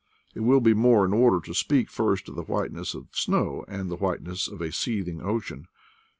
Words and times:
It 0.33 0.39
will 0.39 0.61
be 0.61 0.73
more 0.73 1.05
in 1.05 1.13
order 1.13 1.39
to 1.41 1.53
speak 1.53 1.91
first 1.91 2.27
of 2.27 2.33
the 2.33 2.41
whiteness 2.41 2.95
of 2.95 3.09
snow, 3.11 3.63
and 3.67 3.87
the 3.87 3.95
whiteness 3.97 4.47
of 4.47 4.59
a 4.59 4.71
seething 4.71 5.21
ocean. 5.21 5.67